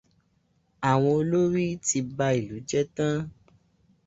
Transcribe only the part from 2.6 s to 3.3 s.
jẹ́ tán.